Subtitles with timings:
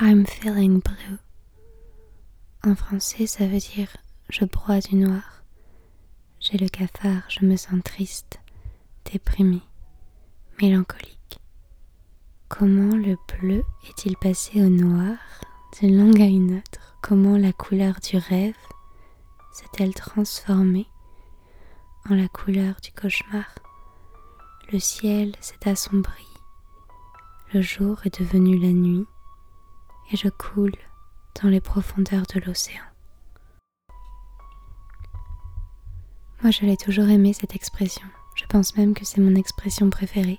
[0.00, 1.18] I'm feeling blue.
[2.64, 3.88] En français, ça veut dire
[4.28, 5.42] je broie du noir.
[6.38, 8.38] J'ai le cafard, je me sens triste,
[9.10, 9.60] déprimé,
[10.62, 11.40] mélancolique.
[12.48, 15.16] Comment le bleu est-il passé au noir?
[15.80, 18.54] D'une langue à une autre Comment la couleur du rêve
[19.52, 20.86] s'est-elle transformée
[22.08, 23.46] en la couleur du cauchemar?
[24.72, 26.26] Le ciel s'est assombri,
[27.52, 29.06] le jour est devenu la nuit,
[30.10, 30.74] et je coule
[31.42, 32.82] dans les profondeurs de l'océan.
[36.42, 38.06] Moi, je l'ai toujours aimé cette expression.
[38.36, 40.38] Je pense même que c'est mon expression préférée.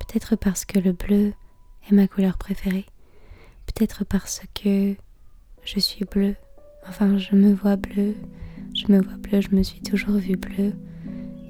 [0.00, 1.32] Peut-être parce que le bleu
[1.88, 2.86] est ma couleur préférée.
[3.66, 4.94] Peut-être parce que
[5.64, 6.34] je suis bleu.
[6.88, 8.14] Enfin, je me vois bleu.
[8.74, 10.72] Je me vois bleu, je me suis toujours vue bleu.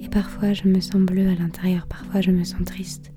[0.01, 1.87] Et parfois, je me sens bleu à l'intérieur.
[1.87, 3.11] Parfois, je me sens triste.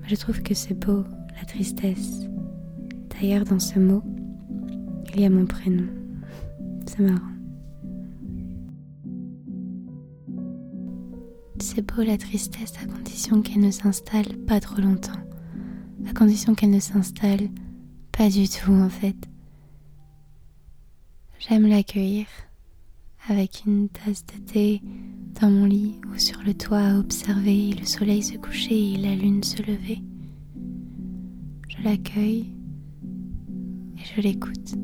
[0.00, 1.04] Mais je trouve que c'est beau,
[1.38, 2.26] la tristesse.
[3.20, 4.02] D'ailleurs, dans ce mot,
[5.14, 5.86] il y a mon prénom.
[6.86, 7.32] C'est marrant.
[11.58, 15.18] C'est beau la tristesse à condition qu'elle ne s'installe pas trop longtemps,
[16.06, 17.48] à condition qu'elle ne s'installe
[18.12, 19.16] pas du tout en fait.
[21.38, 22.26] J'aime l'accueillir
[23.28, 24.82] avec une tasse de thé
[25.40, 29.14] dans mon lit ou sur le toit à observer le soleil se coucher et la
[29.14, 30.02] lune se lever.
[31.68, 32.55] Je l'accueille
[34.16, 34.74] je l'écoute.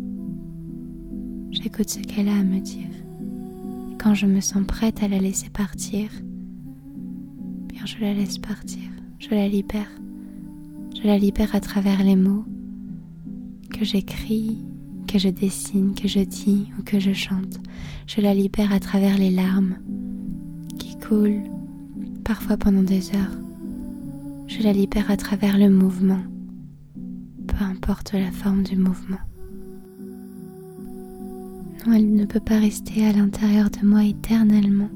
[1.52, 2.88] J'écoute ce qu'elle a à me dire.
[3.98, 6.10] quand je me sens prête à la laisser partir,
[7.84, 8.82] je la laisse partir,
[9.18, 9.90] je la libère.
[10.94, 12.44] Je la libère à travers les mots
[13.72, 14.58] que j'écris,
[15.08, 17.58] que je dessine, que je dis ou que je chante.
[18.06, 19.76] Je la libère à travers les larmes
[20.78, 21.42] qui coulent
[22.24, 23.38] parfois pendant des heures.
[24.46, 26.22] Je la libère à travers le mouvement,
[27.58, 29.18] peu importe la forme du mouvement.
[31.86, 34.90] Non, elle ne peut pas rester à l'intérieur de moi éternellement.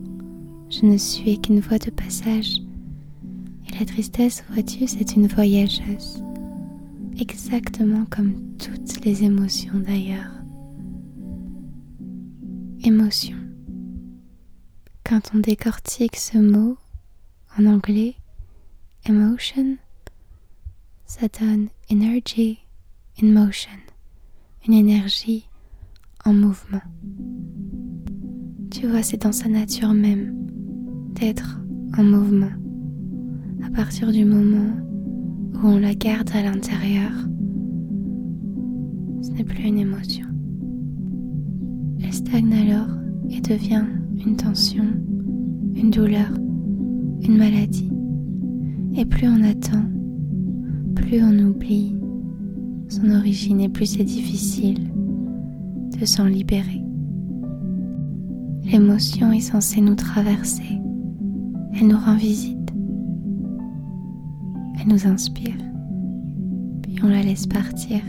[0.70, 2.54] Je ne suis qu'une voie de passage.
[3.78, 6.22] La tristesse, vois-tu, c'est une voyageuse,
[7.20, 10.32] exactement comme toutes les émotions d'ailleurs.
[12.84, 13.36] Émotion.
[15.04, 16.78] Quand on décortique ce mot
[17.58, 18.14] en anglais,
[19.06, 19.76] emotion,
[21.06, 22.58] ça donne energy
[23.22, 23.70] in motion,
[24.66, 25.48] une énergie
[26.24, 26.82] en mouvement.
[28.70, 30.34] Tu vois, c'est dans sa nature même
[31.14, 31.60] d'être
[31.96, 32.50] en mouvement
[33.64, 34.74] à partir du moment
[35.54, 37.12] où on la garde à l'intérieur,
[39.22, 40.26] ce n'est plus une émotion.
[42.02, 42.88] Elle stagne alors
[43.30, 43.86] et devient
[44.24, 44.84] une tension,
[45.74, 46.30] une douleur,
[47.22, 47.90] une maladie.
[48.94, 49.82] Et plus on attend,
[50.96, 51.94] plus on oublie
[52.88, 54.90] son origine et plus c'est difficile
[56.00, 56.82] de s'en libérer.
[58.64, 60.80] L'émotion est censée nous traverser,
[61.74, 62.56] elle nous rend visite
[64.86, 65.56] nous inspire,
[66.82, 68.00] puis on la laisse partir.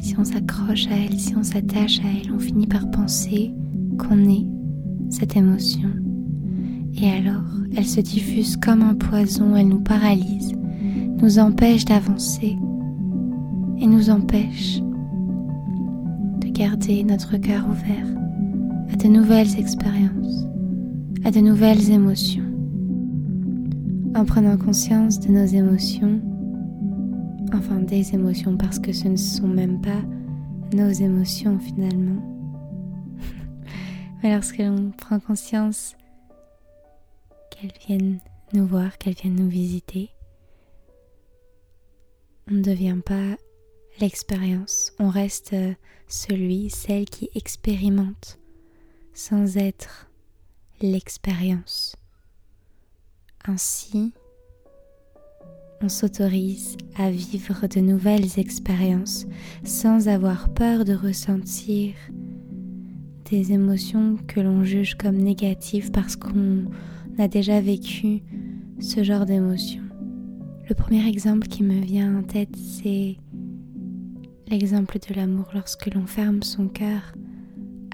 [0.00, 3.52] Si on s'accroche à elle, si on s'attache à elle, on finit par penser
[3.98, 4.46] qu'on est
[5.08, 5.88] cette émotion.
[7.00, 7.44] Et alors,
[7.76, 10.54] elle se diffuse comme un poison, elle nous paralyse,
[11.24, 12.58] nous empêche d'avancer
[13.78, 14.82] et nous empêche
[16.40, 18.06] de garder notre cœur ouvert
[18.92, 20.44] à de nouvelles expériences,
[21.24, 22.44] à de nouvelles émotions
[24.14, 26.20] en prenant conscience de nos émotions,
[27.54, 30.02] enfin des émotions parce que ce ne sont même pas
[30.74, 32.22] nos émotions finalement.
[34.22, 35.96] Mais lorsque l'on prend conscience
[37.50, 38.18] qu'elles viennent
[38.52, 40.10] nous voir, qu'elles viennent nous visiter,
[42.50, 43.36] on ne devient pas
[44.00, 45.54] l'expérience, on reste
[46.08, 48.38] celui, celle qui expérimente
[49.14, 50.10] sans être
[50.80, 51.96] l'expérience.
[53.46, 54.12] Ainsi,
[55.80, 59.26] on s'autorise à vivre de nouvelles expériences
[59.64, 61.94] sans avoir peur de ressentir
[63.30, 66.64] des émotions que l'on juge comme négatives parce qu'on
[67.18, 68.22] a déjà vécu
[68.80, 69.83] ce genre d'émotions.
[70.68, 73.16] Le premier exemple qui me vient en tête, c'est
[74.48, 77.14] l'exemple de l'amour lorsque l'on ferme son cœur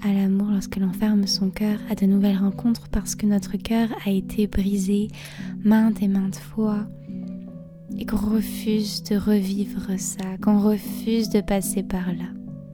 [0.03, 3.89] à l'amour lorsque l'on ferme son cœur à de nouvelles rencontres parce que notre cœur
[4.05, 5.09] a été brisé
[5.63, 6.87] maintes et maintes fois
[7.97, 12.29] et qu'on refuse de revivre ça, qu'on refuse de passer par là.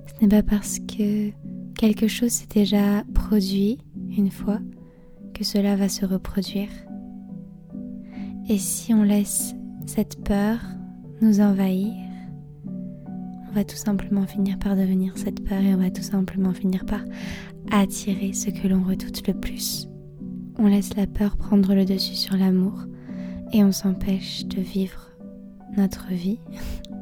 [0.07, 1.31] Ce n'est pas parce que
[1.75, 3.79] quelque chose s'est déjà produit
[4.15, 4.59] une fois
[5.33, 6.69] que cela va se reproduire.
[8.47, 9.56] Et si on laisse
[9.87, 10.59] cette peur
[11.21, 11.93] nous envahir,
[13.53, 16.99] va tout simplement finir par devenir cette peur et on va tout simplement finir par
[17.71, 19.87] attirer ce que l'on redoute le plus.
[20.59, 22.83] On laisse la peur prendre le dessus sur l'amour
[23.53, 25.09] et on s'empêche de vivre
[25.75, 26.39] notre vie.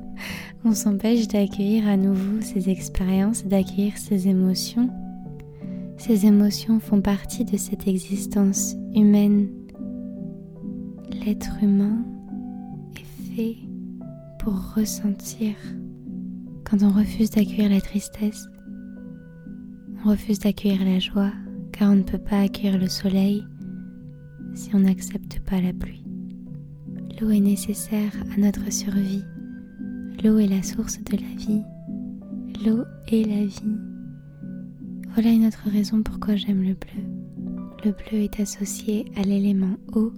[0.63, 4.89] on s'empêche d'accueillir à nouveau ces expériences, d'accueillir ces émotions.
[5.97, 9.49] Ces émotions font partie de cette existence humaine.
[11.25, 12.05] L'être humain
[14.39, 15.55] pour ressentir.
[16.63, 18.47] Quand on refuse d'accueillir la tristesse,
[20.03, 21.31] on refuse d'accueillir la joie,
[21.71, 23.43] car on ne peut pas accueillir le soleil
[24.53, 26.05] si on n'accepte pas la pluie.
[27.19, 29.23] L'eau est nécessaire à notre survie.
[30.23, 31.63] L'eau est la source de la vie.
[32.65, 33.77] L'eau est la vie.
[35.13, 37.03] Voilà une autre raison pourquoi j'aime le bleu.
[37.83, 40.13] Le bleu est associé à l'élément eau.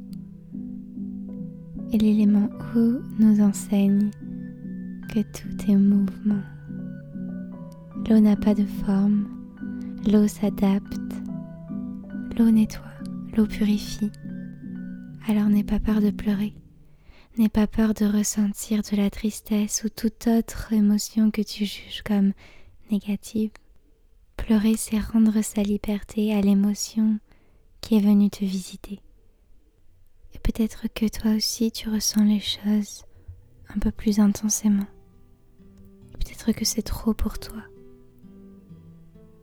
[1.92, 4.12] Et l'élément eau nous enseigne
[5.14, 6.42] que tout est mouvement.
[8.10, 9.28] L'eau n'a pas de forme,
[10.06, 11.14] l'eau s'adapte,
[12.38, 12.84] l'eau nettoie,
[13.36, 14.12] l'eau purifie.
[15.28, 16.54] Alors n'aie pas peur de pleurer,
[17.38, 22.02] n'aie pas peur de ressentir de la tristesse ou toute autre émotion que tu juges
[22.06, 22.34] comme
[22.92, 23.52] négative.
[24.36, 27.20] Pleurer, c'est rendre sa liberté à l'émotion
[27.82, 29.00] qui est venue te visiter.
[30.38, 33.04] Et peut-être que toi aussi tu ressens les choses
[33.76, 34.86] un peu plus intensément.
[36.14, 37.64] Peut-être que c'est trop pour toi.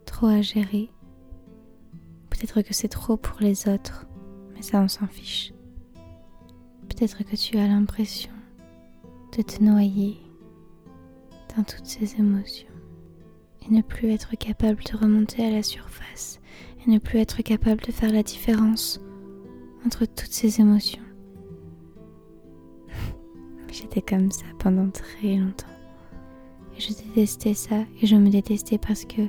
[0.06, 0.90] Trop à gérer.
[2.30, 4.06] Peut-être que c'est trop pour les autres,
[4.54, 5.52] mais ça on s'en fiche.
[6.88, 8.30] Peut-être que tu as l'impression
[9.36, 10.18] de te noyer
[11.56, 12.68] dans toutes ces émotions
[13.62, 16.40] et ne plus être capable de remonter à la surface
[16.84, 19.00] et ne plus être capable de faire la différence
[19.86, 21.02] entre toutes ces émotions.
[23.72, 25.66] J'étais comme ça pendant très longtemps.
[26.76, 29.22] Et je détestais ça et je me détestais parce que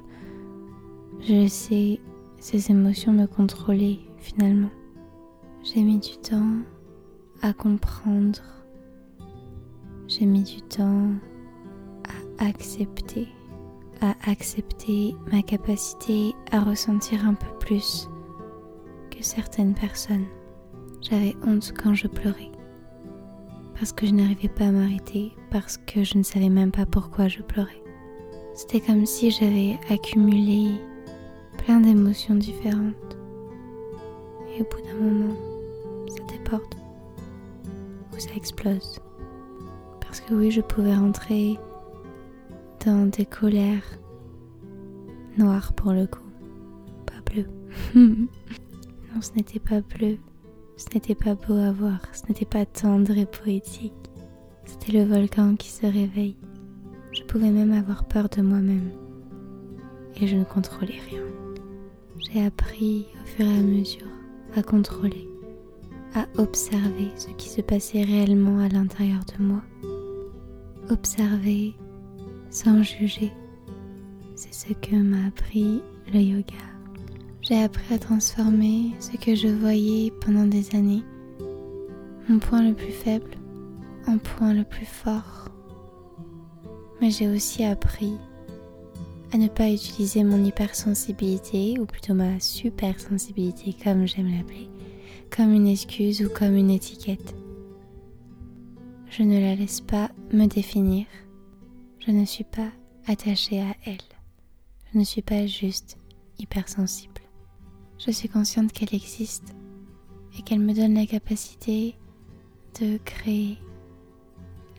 [1.21, 1.99] je laissais
[2.39, 4.69] ces émotions me contrôler finalement.
[5.63, 6.57] J'ai mis du temps
[7.41, 8.41] à comprendre.
[10.07, 11.09] J'ai mis du temps
[12.39, 13.27] à accepter,
[14.01, 18.07] à accepter ma capacité à ressentir un peu plus
[19.09, 20.25] que certaines personnes.
[21.09, 22.51] J'avais honte quand je pleurais
[23.75, 27.27] parce que je n'arrivais pas à m'arrêter, parce que je ne savais même pas pourquoi
[27.27, 27.83] je pleurais.
[28.53, 30.71] C'était comme si j'avais accumulé
[31.57, 33.17] plein d'émotions différentes.
[34.57, 35.35] Et au bout d'un moment,
[36.07, 36.75] ça déborde
[38.13, 38.99] ou ça explose.
[39.99, 41.59] Parce que oui, je pouvais rentrer
[42.85, 43.99] dans des colères
[45.37, 46.23] noires pour le coup,
[47.05, 47.49] pas bleues.
[47.95, 48.27] non,
[49.19, 50.17] ce n'était pas bleu,
[50.77, 53.93] ce n'était pas beau à voir, ce n'était pas tendre et poétique.
[54.65, 56.37] C'était le volcan qui se réveille.
[57.11, 58.91] Je pouvais même avoir peur de moi-même.
[60.19, 61.23] Et je ne contrôlais rien.
[62.19, 64.07] J'ai appris au fur et à mesure
[64.55, 65.27] à contrôler,
[66.13, 69.61] à observer ce qui se passait réellement à l'intérieur de moi.
[70.89, 71.73] Observer
[72.49, 73.31] sans juger.
[74.35, 75.81] C'est ce que m'a appris
[76.13, 76.74] le yoga.
[77.47, 81.03] J'ai appris à transformer ce que je voyais pendant des années,
[82.27, 83.37] mon point le plus faible,
[84.07, 85.47] en point le plus fort.
[86.99, 88.13] Mais j'ai aussi appris
[89.31, 94.67] à ne pas utiliser mon hypersensibilité, ou plutôt ma supersensibilité comme j'aime l'appeler,
[95.29, 97.35] comme une excuse ou comme une étiquette.
[99.11, 101.05] Je ne la laisse pas me définir.
[101.99, 102.71] Je ne suis pas
[103.05, 103.97] attachée à elle.
[104.91, 105.99] Je ne suis pas juste
[106.39, 107.24] hypersensible.
[107.97, 109.55] Je suis consciente qu'elle existe
[110.37, 111.95] et qu'elle me donne la capacité
[112.79, 113.57] de créer,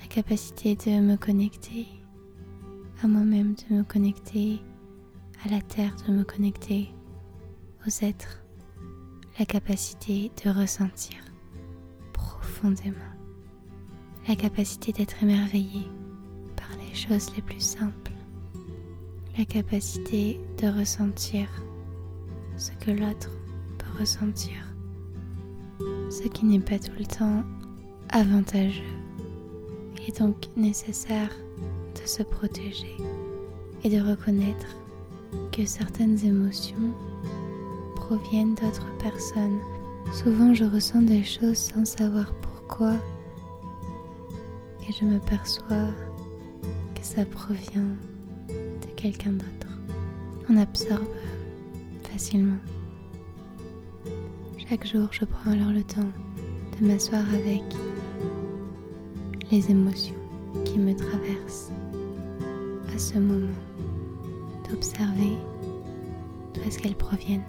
[0.01, 1.87] la capacité de me connecter
[3.03, 4.61] à moi-même, de me connecter
[5.45, 6.91] à la terre, de me connecter
[7.87, 8.45] aux êtres,
[9.39, 11.17] la capacité de ressentir
[12.13, 12.97] profondément,
[14.29, 15.89] la capacité d'être émerveillé
[16.55, 18.13] par les choses les plus simples,
[19.39, 21.49] la capacité de ressentir
[22.57, 23.31] ce que l'autre
[23.79, 24.55] peut ressentir,
[26.11, 27.43] ce qui n'est pas tout le temps
[28.11, 28.83] avantageux.
[30.09, 31.31] Est donc nécessaire
[32.01, 32.97] de se protéger
[33.83, 34.69] et de reconnaître
[35.51, 36.95] que certaines émotions
[37.97, 39.59] proviennent d'autres personnes.
[40.13, 42.93] Souvent je ressens des choses sans savoir pourquoi
[44.89, 45.89] et je me perçois
[46.95, 47.97] que ça provient
[48.49, 49.73] de quelqu'un d'autre.
[50.49, 51.05] On absorbe
[54.69, 56.09] Chaque jour, je prends alors le temps
[56.81, 57.63] de m'asseoir avec
[59.51, 60.15] les émotions
[60.65, 61.73] qui me traversent
[62.95, 63.53] à ce moment
[64.71, 65.37] d'observer
[66.55, 67.45] d'où est-ce qu'elles proviennent,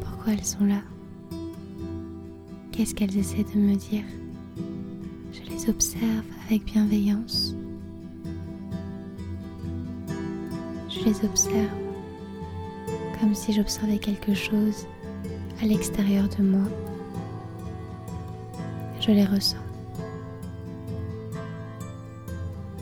[0.00, 0.82] pourquoi elles sont là,
[2.70, 4.04] qu'est-ce qu'elles essaient de me dire.
[5.32, 7.56] Je les observe avec bienveillance.
[10.88, 11.87] Je les observe
[13.20, 14.86] comme si j'observais quelque chose
[15.60, 16.68] à l'extérieur de moi.
[19.00, 19.56] Je les ressens.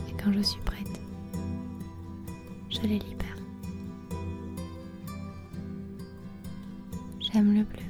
[0.09, 1.01] Et quand je suis prête,
[2.71, 3.37] je les libère.
[7.21, 7.83] J'aime le bleu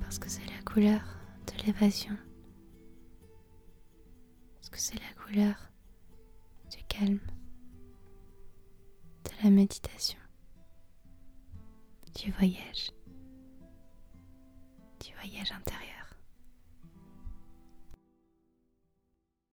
[0.00, 1.00] parce que c'est la couleur
[1.46, 2.16] de l'évasion,
[4.56, 5.54] parce que c'est la couleur
[6.70, 7.20] du calme,
[9.24, 10.18] de la méditation,
[12.14, 12.90] du voyage,
[15.00, 15.89] du voyage intérieur.